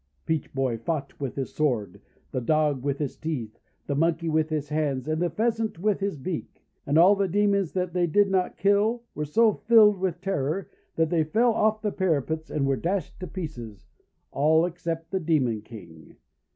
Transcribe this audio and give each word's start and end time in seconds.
Peach 0.25 0.51
Boy 0.55 0.79
fought 0.79 1.19
with 1.19 1.35
his 1.35 1.53
sword, 1.53 2.01
the 2.31 2.41
Dog 2.41 2.81
with 2.81 2.97
his 2.97 3.15
teeth, 3.15 3.59
the 3.85 3.93
Monkey 3.93 4.27
with 4.29 4.49
his 4.49 4.69
hands, 4.69 5.07
and 5.07 5.21
the 5.21 5.29
Pheasant 5.29 5.77
with 5.77 5.99
his 5.99 6.17
beak; 6.17 6.63
and 6.87 6.97
all 6.97 7.15
the 7.15 7.27
Demons 7.27 7.73
that 7.73 7.93
they 7.93 8.07
did 8.07 8.27
not 8.27 8.57
kill 8.57 9.03
were 9.13 9.25
so 9.25 9.53
filled 9.53 9.99
with 9.99 10.19
terror 10.19 10.71
that 10.95 11.11
they 11.11 11.23
fell 11.23 11.53
off 11.53 11.83
the 11.83 11.91
parapets 11.91 12.49
and 12.49 12.65
were 12.65 12.75
dashed 12.77 13.19
to 13.19 13.27
pieces— 13.27 13.85
all 14.31 14.65
except 14.65 15.11
the 15.11 15.19
Demon 15.19 15.61
King. 15.61 16.15